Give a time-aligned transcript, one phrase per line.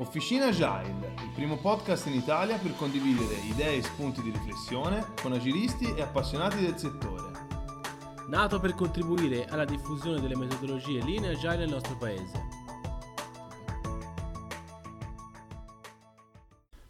[0.00, 5.34] Officina Agile, il primo podcast in Italia per condividere idee e spunti di riflessione con
[5.34, 7.28] agilisti e appassionati del settore.
[8.28, 12.48] nato per contribuire alla diffusione delle metodologie linee agile nel nostro paese.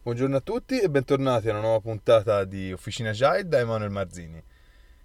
[0.03, 4.41] Buongiorno a tutti e bentornati a una nuova puntata di Officina Agile da Emanuele Marzini.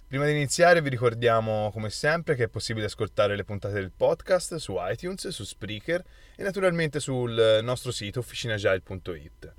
[0.08, 4.58] Prima di iniziare vi ricordiamo come sempre che è possibile ascoltare le puntate del podcast
[4.58, 6.04] su iTunes, su Spreaker
[6.36, 9.54] e naturalmente sul nostro sito officinagile.it.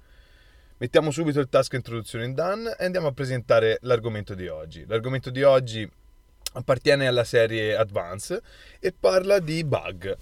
[0.76, 4.84] Mettiamo subito il task introduzione in done e andiamo a presentare l'argomento di oggi.
[4.86, 5.90] L'argomento di oggi
[6.52, 8.40] appartiene alla serie Advance
[8.78, 10.16] e parla di bug.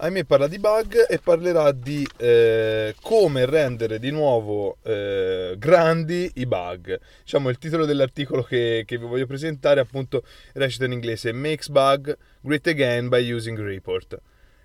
[0.00, 6.46] Ahimè parla di bug e parlerà di eh, come rendere di nuovo eh, grandi i
[6.46, 7.00] bug.
[7.24, 12.16] Diciamo il titolo dell'articolo che, che vi voglio presentare appunto recita in inglese Makes bug
[12.42, 14.20] great again by using report.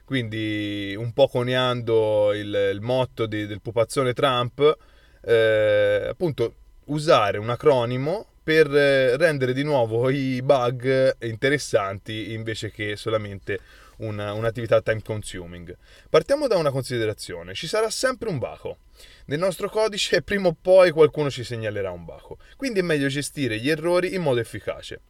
[0.05, 4.77] Quindi un po' coniando il, il motto di, del pupazzone Trump,
[5.23, 6.53] eh, appunto
[6.85, 13.59] usare un acronimo per eh, rendere di nuovo i bug interessanti invece che solamente
[13.97, 15.75] una, un'attività time consuming.
[16.09, 18.77] Partiamo da una considerazione, ci sarà sempre un baco.
[19.25, 23.59] Nel nostro codice prima o poi qualcuno ci segnalerà un baco, quindi è meglio gestire
[23.59, 25.01] gli errori in modo efficace.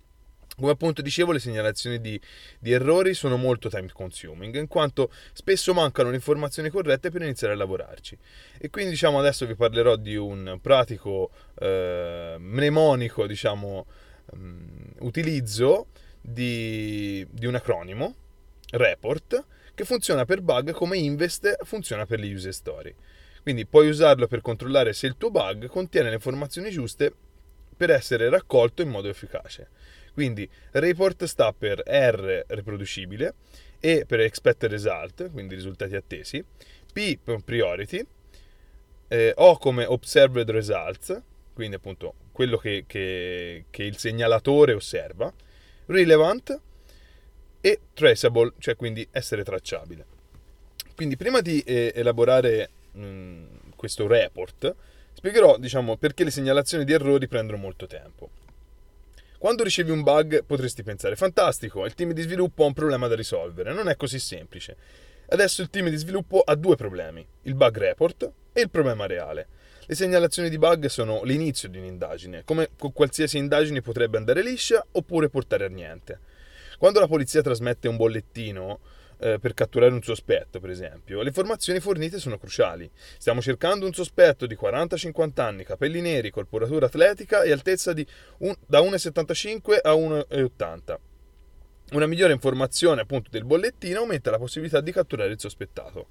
[0.55, 2.19] Come appunto dicevo, le segnalazioni di,
[2.59, 7.53] di, errori sono molto time consuming, in quanto spesso mancano le informazioni corrette per iniziare
[7.53, 8.15] a lavorarci.
[8.59, 13.87] E quindi diciamo adesso vi parlerò di un pratico eh, mnemonico, diciamo,
[14.33, 14.67] um,
[14.99, 15.87] utilizzo
[16.21, 18.15] di, di un acronimo,
[18.73, 22.93] report, che funziona per bug come invest funziona per le user story.
[23.41, 27.13] Quindi puoi usarlo per controllare se il tuo bug contiene le informazioni giuste
[27.75, 29.69] per essere raccolto in modo efficace.
[30.13, 33.33] Quindi report sta per R riproducibile,
[33.79, 36.41] E per expected result, quindi risultati attesi,
[36.93, 38.05] P per priority,
[39.09, 41.21] eh, O come observed results,
[41.53, 45.33] quindi appunto quello che, che, che il segnalatore osserva,
[45.87, 46.61] relevant
[47.65, 50.05] e traceable, cioè quindi essere tracciabile.
[50.95, 53.43] Quindi prima di eh, elaborare mh,
[53.77, 54.75] questo report,
[55.13, 58.31] spiegherò diciamo, perché le segnalazioni di errori prendono molto tempo.
[59.37, 63.15] Quando ricevi un bug potresti pensare, fantastico, il team di sviluppo ha un problema da
[63.15, 64.75] risolvere, non è così semplice.
[65.29, 69.47] Adesso il team di sviluppo ha due problemi, il bug report e il problema reale.
[69.85, 74.85] Le segnalazioni di bug sono l'inizio di un'indagine, come con qualsiasi indagine potrebbe andare liscia
[74.91, 76.19] oppure portare a niente.
[76.77, 78.79] Quando la polizia trasmette un bollettino
[79.19, 82.89] eh, per catturare un sospetto, per esempio, le informazioni fornite sono cruciali.
[83.17, 87.93] Stiamo cercando un sospetto di 40-50 anni, capelli neri, corporatura atletica e altezza
[88.39, 90.97] un, da 1,75 a 1,80.
[91.91, 96.07] Una migliore informazione appunto del bollettino aumenta la possibilità di catturare il sospettato.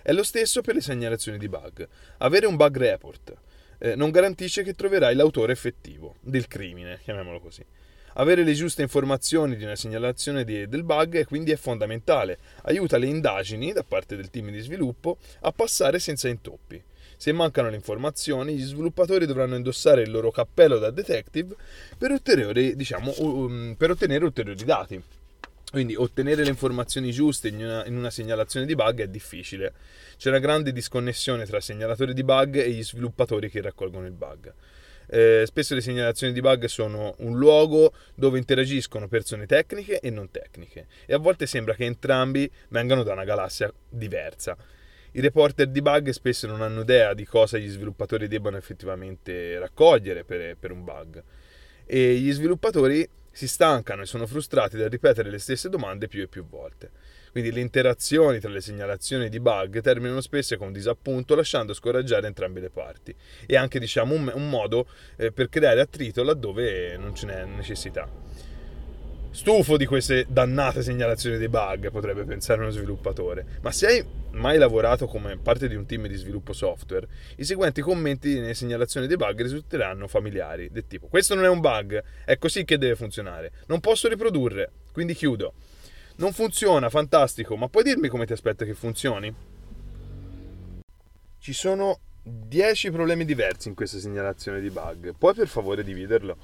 [0.00, 1.86] È lo stesso per le segnalazioni di bug.
[2.18, 3.34] Avere un bug report
[3.78, 7.64] eh, non garantisce che troverai l'autore effettivo del crimine, chiamiamolo così.
[8.14, 13.06] Avere le giuste informazioni di una segnalazione di, del bug quindi è fondamentale, aiuta le
[13.06, 16.82] indagini da parte del team di sviluppo a passare senza intoppi.
[17.16, 21.56] Se mancano le informazioni, gli sviluppatori dovranno indossare il loro cappello da detective
[21.98, 22.16] per,
[22.76, 25.02] diciamo, um, per ottenere ulteriori dati.
[25.70, 29.74] Quindi ottenere le informazioni giuste in una, in una, segnalazione di bug è difficile.
[30.16, 34.52] C'è una grande disconnessione tra segnalatori di bug e gli sviluppatori che raccolgono il bug.
[35.10, 40.30] Eh, spesso le segnalazioni di bug sono un luogo dove interagiscono persone tecniche e non
[40.30, 44.56] tecniche e a volte sembra che entrambi vengano da una galassia diversa.
[45.12, 50.24] I reporter di bug spesso non hanno idea di cosa gli sviluppatori debbano effettivamente raccogliere
[50.24, 51.22] per, per un bug
[51.86, 56.28] e gli sviluppatori si stancano e sono frustrati dal ripetere le stesse domande più e
[56.28, 56.90] più volte.
[57.38, 62.58] Quindi le interazioni tra le segnalazioni di bug terminano spesso con disappunto, lasciando scoraggiare entrambe
[62.58, 63.14] le parti.
[63.46, 68.10] E anche diciamo, un, un modo eh, per creare attrito laddove non ce n'è necessità.
[69.30, 73.46] Stufo di queste dannate segnalazioni dei bug, potrebbe pensare uno sviluppatore.
[73.60, 77.06] Ma se hai mai lavorato come parte di un team di sviluppo software,
[77.36, 81.60] i seguenti commenti nelle segnalazioni dei bug risulteranno familiari, del tipo questo non è un
[81.60, 85.54] bug, è così che deve funzionare, non posso riprodurre, quindi chiudo.
[86.18, 89.32] Non funziona, fantastico, ma puoi dirmi come ti aspetti che funzioni?
[91.38, 95.14] Ci sono 10 problemi diversi in questa segnalazione di bug.
[95.16, 96.36] Puoi per favore dividerlo?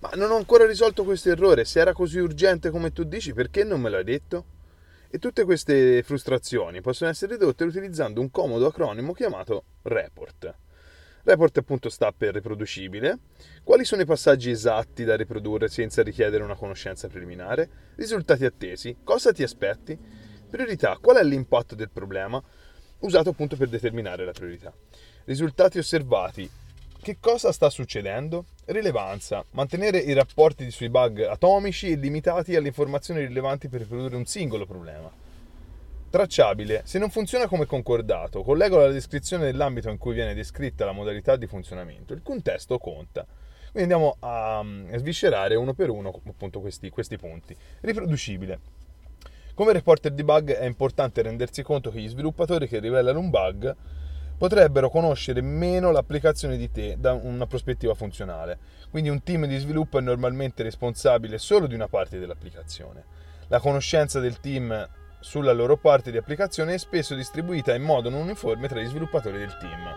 [0.00, 1.64] Ma non ho ancora risolto questo errore.
[1.64, 4.44] Se era così urgente come tu dici, perché non me l'hai detto?
[5.08, 10.54] E tutte queste frustrazioni possono essere ridotte utilizzando un comodo acronimo chiamato report.
[11.22, 13.18] Report appunto sta per riproducibile.
[13.62, 17.68] Quali sono i passaggi esatti da riprodurre senza richiedere una conoscenza preliminare?
[17.96, 18.96] Risultati attesi.
[19.04, 19.98] Cosa ti aspetti?
[20.48, 20.96] Priorità.
[21.00, 22.42] Qual è l'impatto del problema?
[23.00, 24.72] Usato appunto per determinare la priorità.
[25.24, 26.50] Risultati osservati.
[27.02, 28.46] Che cosa sta succedendo?
[28.66, 29.44] Rilevanza.
[29.52, 34.66] Mantenere i rapporti sui bug atomici e limitati alle informazioni rilevanti per riprodurre un singolo
[34.66, 35.10] problema.
[36.10, 36.82] Tracciabile.
[36.86, 41.36] Se non funziona come concordato, collego la descrizione dell'ambito in cui viene descritta la modalità
[41.36, 42.14] di funzionamento.
[42.14, 43.24] Il contesto conta.
[43.70, 44.64] Quindi andiamo a,
[44.96, 47.56] sviscerare uno per uno appunto questi, questi punti.
[47.82, 48.58] Riproducibile.
[49.54, 53.76] Come reporter di bug è importante rendersi conto che gli sviluppatori che rivelano un bug
[54.36, 58.58] potrebbero conoscere meno l'applicazione di te da una prospettiva funzionale.
[58.90, 63.04] Quindi un team di sviluppo è normalmente responsabile solo di una parte dell'applicazione.
[63.46, 64.88] La conoscenza del team
[65.20, 69.38] sulla loro parte di applicazione è spesso distribuita in modo non uniforme tra gli sviluppatori
[69.38, 69.94] del team.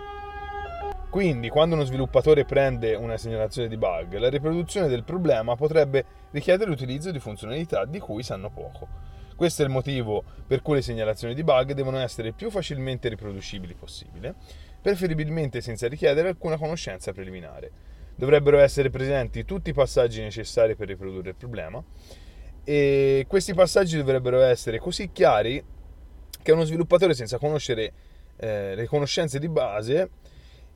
[1.10, 6.70] Quindi, quando uno sviluppatore prende una segnalazione di bug, la riproduzione del problema potrebbe richiedere
[6.70, 8.88] l'utilizzo di funzionalità di cui sanno poco.
[9.36, 13.76] Questo è il motivo per cui le segnalazioni di bug devono essere più facilmente riproducibili
[13.76, 14.36] possibile,
[14.82, 17.72] preferibilmente senza richiedere alcuna conoscenza preliminare.
[18.16, 21.84] Dovrebbero essere presenti tutti i passaggi necessari per riprodurre il problema
[22.64, 25.64] e questi passaggi dovrebbero essere così chiari
[26.42, 27.94] che uno sviluppatore senza conoscere
[28.38, 30.10] eh, le conoscenze di base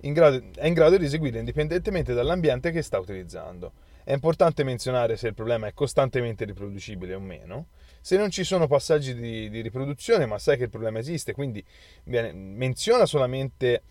[0.01, 3.73] in grado, è in grado di eseguirle indipendentemente dall'ambiente che sta utilizzando.
[4.03, 7.67] È importante menzionare se il problema è costantemente riproducibile o meno
[8.07, 11.61] se non ci sono passaggi di, di riproduzione, ma sai che il problema esiste, quindi
[12.05, 13.81] bene, menziona solamente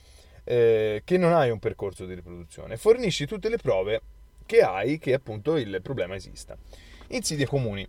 [0.44, 4.00] eh, che non hai un percorso di riproduzione, fornisci tutte le prove
[4.46, 6.56] che hai che appunto il problema esista.
[7.08, 7.86] Insidie comuni.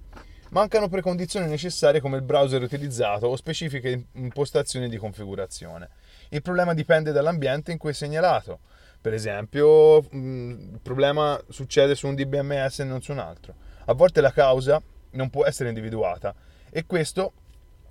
[0.50, 5.90] Mancano precondizioni necessarie come il browser utilizzato o specifiche impostazioni di configurazione.
[6.30, 8.60] Il problema dipende dall'ambiente in cui è segnalato.
[9.02, 13.56] Per esempio, il problema succede su un DBMS e non su un altro.
[13.86, 14.82] A volte la causa
[15.12, 16.34] non può essere individuata
[16.70, 17.34] e questo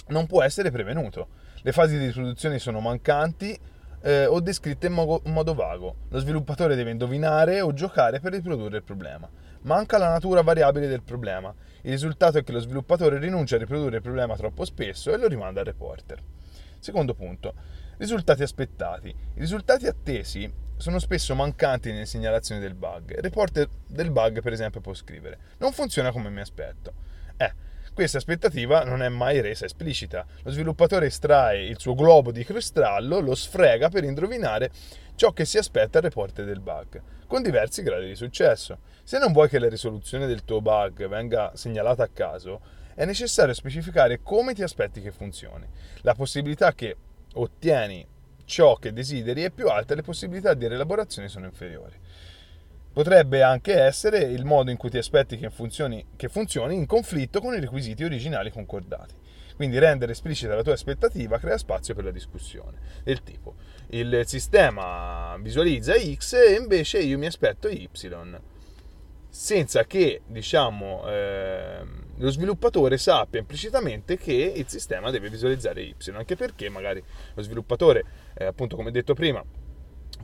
[0.08, 1.28] non può essere prevenuto.
[1.62, 3.58] Le fasi di riproduzione sono mancanti
[4.02, 5.96] eh, o descritte in modo, in modo vago.
[6.08, 9.28] Lo sviluppatore deve indovinare o giocare per riprodurre il problema.
[9.66, 11.52] Manca la natura variabile del problema.
[11.82, 15.26] Il risultato è che lo sviluppatore rinuncia a riprodurre il problema troppo spesso e lo
[15.26, 16.22] rimanda al reporter.
[16.78, 17.52] Secondo punto.
[17.96, 19.08] Risultati aspettati.
[19.08, 23.10] I risultati attesi sono spesso mancanti nelle segnalazioni del bug.
[23.10, 26.92] Il reporter del bug, per esempio, può scrivere: Non funziona come mi aspetto.
[27.36, 27.52] Eh,
[27.92, 30.24] questa aspettativa non è mai resa esplicita.
[30.44, 34.70] Lo sviluppatore estrae il suo globo di cristallo, lo sfrega per indovinare
[35.16, 38.78] ciò che si aspetta al reporter del bug, con diversi gradi di successo.
[39.02, 42.60] Se non vuoi che la risoluzione del tuo bug venga segnalata a caso,
[42.94, 45.66] è necessario specificare come ti aspetti che funzioni.
[46.00, 46.96] La possibilità che
[47.34, 48.06] ottieni
[48.46, 51.98] ciò che desideri è più alta e le possibilità di rielaborazione sono inferiori.
[52.92, 57.42] Potrebbe anche essere il modo in cui ti aspetti che funzioni, che funzioni in conflitto
[57.42, 59.14] con i requisiti originali concordati.
[59.54, 62.78] Quindi rendere esplicita la tua aspettativa crea spazio per la discussione.
[63.02, 63.56] Del tipo,
[63.88, 67.88] il sistema visualizza X e invece io mi aspetto Y.
[69.28, 71.84] Senza che, diciamo, eh,
[72.16, 77.02] lo sviluppatore sappia implicitamente che il sistema deve visualizzare Y, anche perché magari
[77.34, 79.44] lo sviluppatore, eh, appunto come detto prima,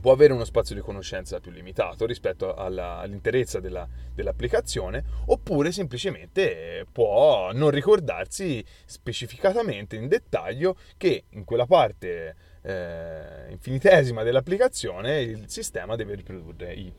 [0.01, 6.85] può avere uno spazio di conoscenza più limitato rispetto alla, all'interezza della, dell'applicazione oppure semplicemente
[6.91, 15.95] può non ricordarsi specificatamente in dettaglio che in quella parte eh, infinitesima dell'applicazione il sistema
[15.95, 16.91] deve riprodurre y.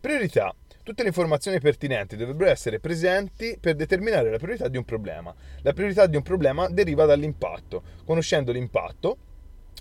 [0.00, 0.54] Priorità.
[0.82, 5.32] Tutte le informazioni pertinenti dovrebbero essere presenti per determinare la priorità di un problema.
[5.62, 7.82] La priorità di un problema deriva dall'impatto.
[8.04, 9.18] Conoscendo l'impatto,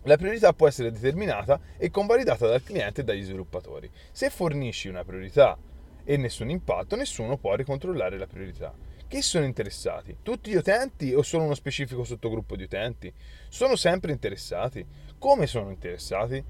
[0.03, 3.89] la priorità può essere determinata e convalidata dal cliente e dagli sviluppatori.
[4.11, 5.57] Se fornisci una priorità
[6.03, 8.73] e nessun impatto, nessuno può ricontrollare la priorità.
[9.09, 10.17] Chi sono interessati?
[10.21, 13.11] Tutti gli utenti o solo uno specifico sottogruppo di utenti?
[13.47, 14.85] Sono sempre interessati?
[15.17, 16.45] Come sono interessati?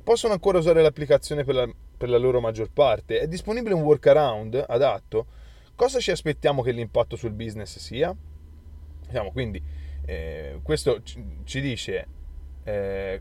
[0.00, 3.18] Possono ancora usare l'applicazione per la, per la loro maggior parte?
[3.18, 5.26] È disponibile un workaround adatto?
[5.74, 8.16] Cosa ci aspettiamo che l'impatto sul business sia?
[9.08, 9.60] Diciamo, quindi
[10.06, 12.06] eh, questo ci dice
[12.62, 13.20] eh,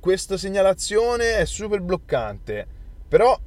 [0.00, 2.66] questa segnalazione è super bloccante,
[3.06, 3.38] però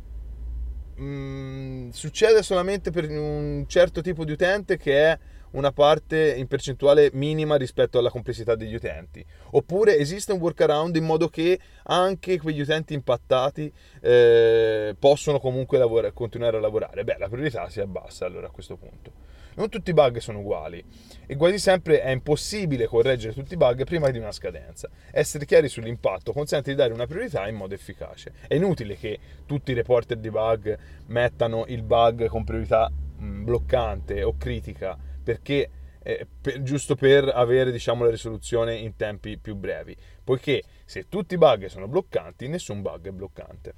[1.02, 5.20] mm, succede solamente per un certo tipo di utente che è
[5.52, 9.26] una parte in percentuale minima rispetto alla complessità degli utenti.
[9.52, 16.14] Oppure esiste un workaround in modo che anche quegli utenti impattati eh, possono comunque lavorare,
[16.14, 17.04] continuare a lavorare.
[17.04, 19.31] Beh, la priorità si abbassa allora a questo punto.
[19.62, 20.84] Non tutti i bug sono uguali
[21.28, 24.90] e quasi sempre è impossibile correggere tutti i bug prima di una scadenza.
[25.12, 28.34] Essere chiari sull'impatto consente di dare una priorità in modo efficace.
[28.48, 30.76] È inutile che tutti i reporter di bug
[31.10, 35.70] mettano il bug con priorità mh, bloccante o critica perché
[36.02, 41.36] eh, per, giusto per avere diciamo, la risoluzione in tempi più brevi, poiché se tutti
[41.36, 43.74] i bug sono bloccanti, nessun bug è bloccante.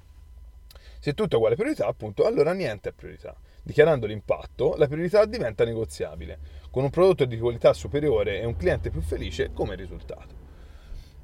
[0.98, 3.36] Se tutto è uguale priorità, appunto, allora niente è priorità.
[3.66, 6.38] Dichiarando l'impatto, la priorità diventa negoziabile,
[6.70, 10.34] con un prodotto di qualità superiore e un cliente più felice come risultato.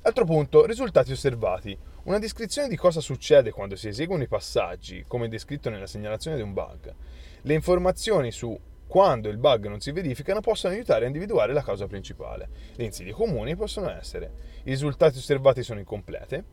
[0.00, 1.76] Altro punto, risultati osservati.
[2.04, 6.42] Una descrizione di cosa succede quando si eseguono i passaggi, come descritto nella segnalazione di
[6.42, 6.94] un bug.
[7.42, 11.87] Le informazioni su quando il bug non si verificano possono aiutare a individuare la causa
[11.87, 12.49] principale.
[12.76, 14.32] Le insidie comuni possono essere
[14.64, 16.44] i risultati osservati sono incomplete,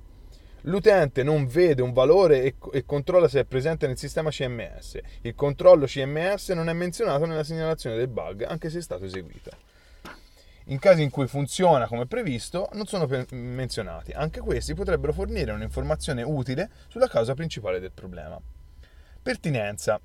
[0.68, 5.00] L'utente non vede un valore e, e, controlla se è presente nel sistema CMS.
[5.22, 9.50] Il controllo CMS non è menzionato nella segnalazione del bug, anche se è stato eseguito.
[10.66, 14.12] In casi in cui funziona come previsto, non sono menzionati.
[14.12, 18.38] Anche questi potrebbero fornire un'informazione utile sulla causa principale del problema.
[19.22, 19.98] Pertinenza.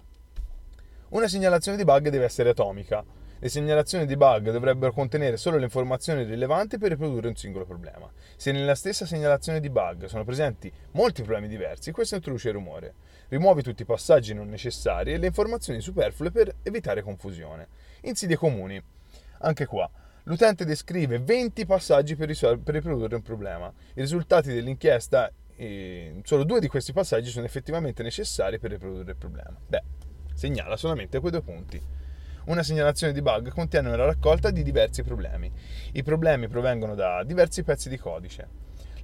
[1.08, 3.04] Una segnalazione di bug deve essere atomica
[3.42, 8.08] le segnalazioni di bug dovrebbero contenere solo le informazioni rilevanti per riprodurre un singolo problema.
[8.36, 12.94] Se nella stessa segnalazione di bug sono presenti molti problemi diversi, questo introduce rumore.
[13.26, 17.66] Rimuovi tutti i passaggi non necessari e le informazioni superflue per evitare confusione.
[18.02, 18.80] Insidie comuni.
[19.38, 19.90] Anche qua,
[20.22, 23.66] l'utente descrive 20 passaggi per, risol- per riprodurre un problema.
[23.94, 25.32] I risultati dell'inchiesta,
[26.22, 29.58] solo due di questi passaggi sono effettivamente necessari per riprodurre il problema.
[29.66, 29.82] Beh,
[30.32, 32.01] segnala solamente quei due punti.
[32.44, 35.50] Una segnalazione di bug contiene una raccolta di diversi problemi.
[35.92, 38.48] I problemi provengono da diversi pezzi di codice.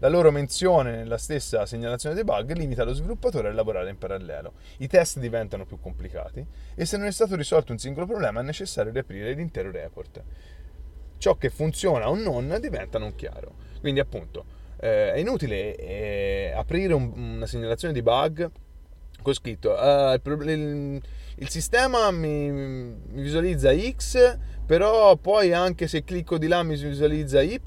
[0.00, 4.54] La loro menzione nella stessa segnalazione dei bug limita lo sviluppatore a lavorare in parallelo.
[4.78, 8.42] I test diventano più complicati e se non è stato risolto un singolo problema è
[8.42, 10.22] necessario riaprire l'intero report.
[11.18, 13.54] Ciò che funziona o non diventa non chiaro.
[13.78, 14.44] Quindi appunto
[14.80, 18.50] eh, è inutile eh, aprire un, una segnalazione di bug
[19.28, 21.02] con scritto uh, il, il,
[21.36, 27.40] il, sistema mi, mi, visualizza X però poi anche se clicco di là mi visualizza
[27.40, 27.60] Y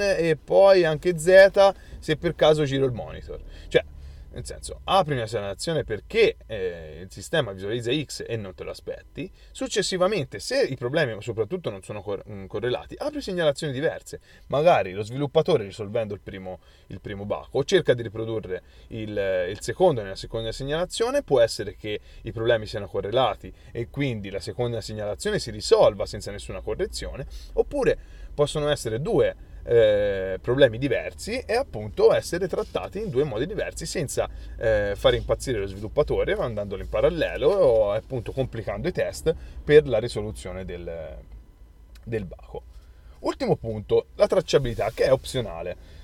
[0.00, 3.40] e poi anche Z se per caso giro il monitor.
[3.68, 3.84] Cioè
[4.30, 8.70] nel senso, apri una segnalazione perché eh, il sistema visualizza X e non te lo
[8.70, 9.30] aspetti.
[9.50, 14.20] Successivamente, se i problemi soprattutto non sono cor- mm, correlati, apri segnalazioni diverse.
[14.48, 20.02] Magari lo sviluppatore, risolvendo il primo, il primo baco, cerca di riprodurre il, il secondo
[20.02, 21.22] nella seconda segnalazione.
[21.22, 26.30] Può essere che i problemi siano correlati e quindi la seconda segnalazione si risolva senza
[26.30, 27.26] nessuna correzione.
[27.54, 27.98] Oppure
[28.34, 29.34] possono essere due
[29.68, 35.58] eh, problemi diversi e appunto essere trattati in due modi diversi senza eh, fare impazzire
[35.58, 41.18] lo sviluppatore mandandolo in parallelo o appunto complicando i test per la risoluzione del,
[42.02, 42.62] del baco.
[43.20, 45.96] Ultimo punto, la tracciabilità che è opzionale.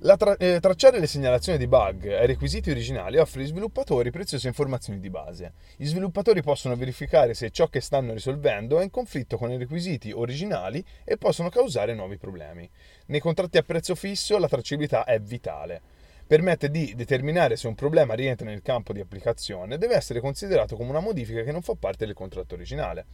[0.00, 5.00] Tra- eh, tracciare le segnalazioni di bug ai requisiti originali offre agli sviluppatori preziose informazioni
[5.00, 5.54] di base.
[5.76, 10.12] Gli sviluppatori possono verificare se ciò che stanno risolvendo è in conflitto con i requisiti
[10.12, 12.70] originali e possono causare nuovi problemi.
[13.06, 15.80] Nei contratti a prezzo fisso la tracciabilità è vitale.
[16.28, 20.76] Permette di determinare se un problema rientra nel campo di applicazione e deve essere considerato
[20.76, 23.06] come una modifica che non fa parte del contratto originale.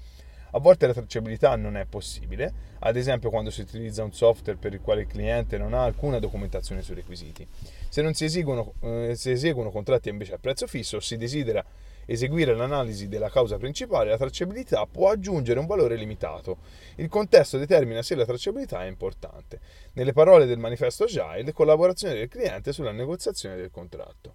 [0.57, 4.73] A volte la tracciabilità non è possibile, ad esempio quando si utilizza un software per
[4.73, 7.45] il quale il cliente non ha alcuna documentazione sui requisiti.
[7.89, 11.65] Se non si eseguono, eh, si eseguono contratti invece a prezzo fisso o si desidera
[12.07, 16.59] eseguire l'analisi della causa principale, la tracciabilità può aggiungere un valore limitato.
[16.97, 19.59] Il contesto determina se la tracciabilità è importante.
[19.95, 24.35] Nelle parole del manifesto Agile, collaborazione del cliente sulla negoziazione del contratto.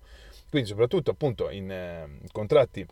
[0.49, 2.85] Quindi soprattutto appunto in eh, contratti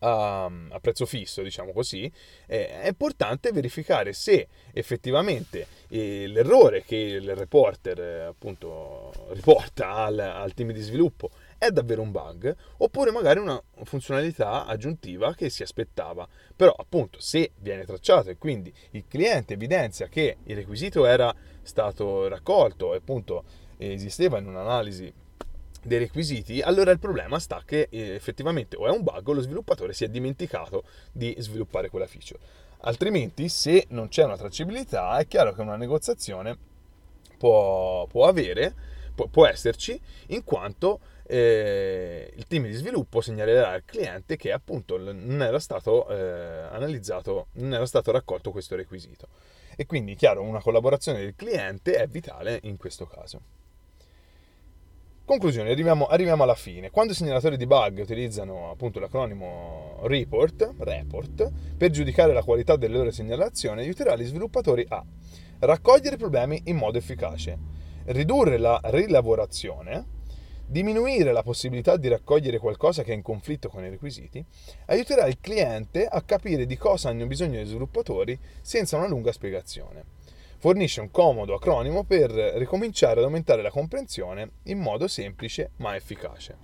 [0.00, 2.10] a, a, prezzo fisso, diciamo così,
[2.46, 10.18] eh, è importante verificare se effettivamente eh, l'errore che il reporter eh, appunto riporta al,
[10.18, 15.62] al, team di sviluppo è davvero un bug oppure magari una funzionalità aggiuntiva che si
[15.62, 16.28] aspettava.
[16.54, 22.28] Però appunto se viene tracciato e quindi il cliente evidenzia che il requisito era stato
[22.28, 23.44] raccolto e appunto
[23.76, 25.12] esisteva in un'analisi
[25.82, 29.40] dei requisiti, allora il problema sta che eh, effettivamente o è un bug o lo
[29.40, 32.40] sviluppatore si è dimenticato di sviluppare quella feature.
[32.80, 36.56] Altrimenti, se non c'è una tracciabilità, è chiaro che una negoziazione
[37.36, 38.74] può, può avere,
[39.14, 44.96] può, può esserci, in quanto eh, il team di sviluppo segnalerà al cliente che appunto
[44.96, 49.28] non era stato eh, analizzato, non era stato raccolto questo requisito.
[49.76, 53.40] E quindi, chiaro, una collaborazione del cliente è vitale in questo caso.
[55.28, 56.90] Conclusione, arriviamo, arriviamo, alla fine.
[56.90, 62.96] Quando i segnalatori di bug utilizzano appunto l'acronimo report, report, per giudicare la qualità delle
[62.96, 65.04] loro segnalazioni, aiuterà gli sviluppatori a
[65.58, 67.58] raccogliere i problemi in modo efficace,
[68.06, 70.06] ridurre la rilavorazione,
[70.66, 74.42] diminuire la possibilità di raccogliere qualcosa che è in conflitto con i requisiti,
[74.86, 80.16] aiuterà il cliente a capire di cosa hanno bisogno gli sviluppatori senza una lunga spiegazione.
[80.58, 86.56] Fornisce un comodo acronimo per ricominciare ad aumentare la comprensione in modo semplice ma efficace.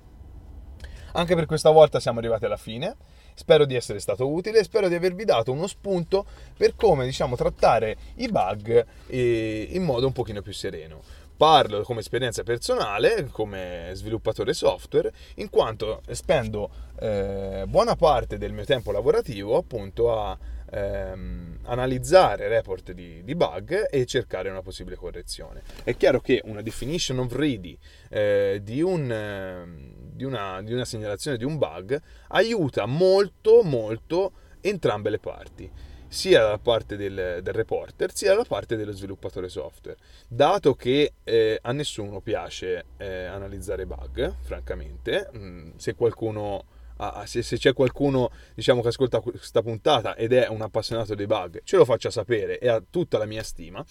[1.13, 2.97] Anche per questa volta siamo arrivati alla fine.
[3.35, 6.25] Spero di essere stato utile e spero di avervi dato uno spunto
[6.57, 11.01] per come diciamo, trattare i bug in modo un pochino più sereno
[11.37, 16.71] parlo come esperienza personale, come sviluppatore software, in quanto spendo
[17.01, 20.39] eh, buona parte del mio tempo lavorativo appunto a
[20.71, 25.63] ehm, analizzare report di, di, bug e cercare una possibile correzione.
[25.83, 27.77] È chiaro che una definition of ready
[28.11, 29.65] eh, di, un, eh,
[30.13, 35.71] di, una, di una segnalazione di un bug aiuta molto molto entrambe le parti
[36.15, 39.99] sia dalla parte del, del, reporter sia dalla parte dello sviluppatore software.
[40.29, 46.67] Dato che eh, a nessuno piace eh, analizzare bug, francamente, mh, mm, se qualcuno
[47.13, 51.27] ah, se, se, c'è qualcuno diciamo, che ascolta questa puntata ed è un appassionato dei
[51.27, 53.85] bug, ce lo faccia sapere e ha tutta la mia stima.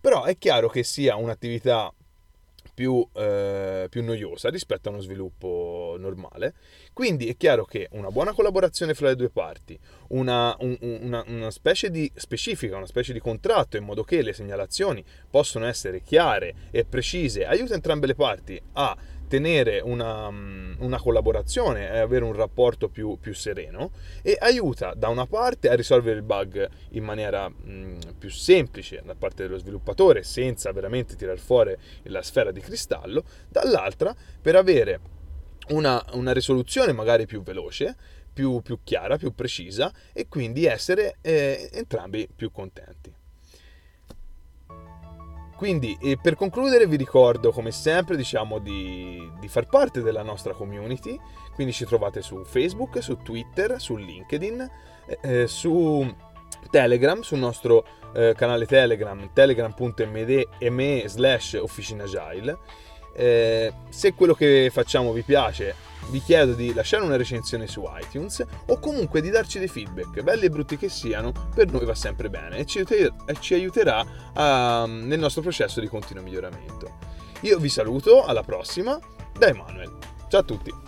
[0.00, 1.92] Però è chiaro che sia un'attività
[2.78, 6.54] più, eh, più, noiosa rispetto a uno sviluppo normale.
[6.92, 9.76] Quindi è chiaro che una buona collaborazione fra le due parti,
[10.10, 14.32] una, un, una, una specie di specifica, una specie di contratto in modo che le
[14.32, 18.96] segnalazioni possano essere chiare e precise, aiuta entrambe le parti a
[19.28, 23.92] tenere una, mm, una collaborazione e avere un rapporto più, più, sereno
[24.22, 29.02] e aiuta da una parte a risolvere il bug in maniera mh, mm, più semplice
[29.04, 35.00] da parte dello sviluppatore senza veramente tirar fuori la sfera di cristallo, dall'altra per avere
[35.68, 37.94] una, una risoluzione magari più veloce,
[38.32, 43.17] più, più, chiara, più precisa e quindi essere eh, entrambi più contenti.
[45.58, 51.18] Quindi per concludere vi ricordo come sempre diciamo di, di, far parte della nostra community,
[51.52, 54.70] quindi ci trovate su Facebook, su Twitter, su LinkedIn,
[55.04, 56.14] eh, eh su
[56.70, 62.58] Telegram, sul nostro eh, canale Telegram, telegram.me slash officinagile.
[63.16, 65.74] Eh, se quello che facciamo vi piace
[66.10, 70.46] vi chiedo di lasciare una recensione su iTunes o comunque di darci dei feedback, belli
[70.46, 75.42] e brutti che siano, per noi va sempre bene e ci, aiuterà a, nel nostro
[75.42, 76.96] processo di continuo miglioramento.
[77.42, 78.98] Io vi saluto, alla prossima,
[79.36, 79.96] da Emanuele.
[80.28, 80.87] Ciao a tutti!